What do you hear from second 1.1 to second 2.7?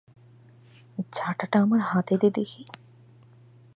ঝাঁটাটা আমার হাতে দে দেখি।